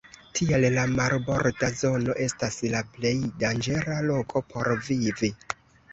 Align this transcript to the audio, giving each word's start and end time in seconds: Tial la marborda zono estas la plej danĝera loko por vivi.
Tial 0.37 0.63
la 0.75 0.85
marborda 0.93 1.69
zono 1.83 2.15
estas 2.25 2.57
la 2.77 2.81
plej 2.95 3.13
danĝera 3.45 4.03
loko 4.11 4.43
por 4.55 4.71
vivi. 4.89 5.35